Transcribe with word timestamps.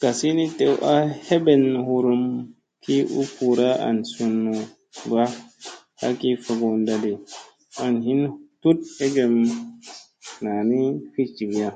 Gazi 0.00 0.28
ni 0.36 0.44
tew 0.58 0.74
a 0.92 0.94
heben 1.26 1.64
hurum 1.86 2.24
ki 2.82 2.96
u 3.20 3.22
puura 3.34 3.70
an 3.88 3.96
sunu 4.12 4.54
mba 5.04 5.22
ha 6.00 6.08
ki 6.20 6.30
fogondani 6.44 7.12
an 7.84 7.94
hin 8.06 8.22
tut 8.60 8.78
egem 9.06 9.34
naani 10.44 10.80
fi 11.10 11.22
jivira. 11.36 11.70